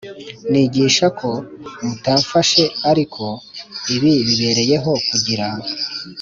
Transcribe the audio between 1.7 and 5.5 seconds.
mutamfashe ariko ibi bibereyeho kugira